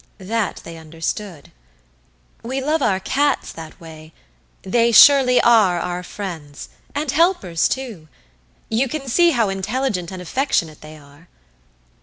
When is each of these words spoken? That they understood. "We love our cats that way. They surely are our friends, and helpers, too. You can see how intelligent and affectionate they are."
That 0.17 0.61
they 0.63 0.77
understood. 0.77 1.51
"We 2.41 2.59
love 2.59 2.81
our 2.81 2.99
cats 2.99 3.51
that 3.51 3.79
way. 3.79 4.13
They 4.63 4.91
surely 4.91 5.39
are 5.41 5.79
our 5.79 6.01
friends, 6.01 6.69
and 6.95 7.11
helpers, 7.11 7.67
too. 7.67 8.07
You 8.67 8.87
can 8.89 9.07
see 9.07 9.29
how 9.29 9.49
intelligent 9.49 10.11
and 10.11 10.19
affectionate 10.19 10.81
they 10.81 10.97
are." 10.97 11.27